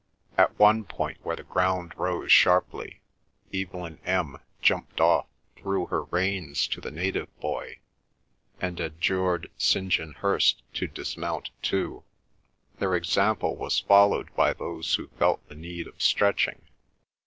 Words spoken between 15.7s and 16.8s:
of stretching.